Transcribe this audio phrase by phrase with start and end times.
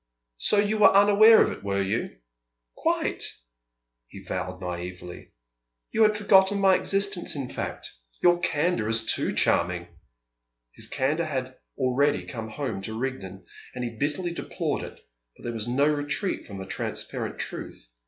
[0.37, 2.15] "So you were unaware of it, were you?"
[2.75, 3.23] "Quite!"
[4.07, 5.29] he vowed naïvely.
[5.91, 7.91] "You had forgotten my existence, in fact?
[8.19, 9.85] Your candour is too charming!"
[10.73, 13.45] His candour had already come home to Rigden,
[13.75, 14.99] and he bitterly deplored it,
[15.37, 17.87] but there was no retreat from the transparent truth.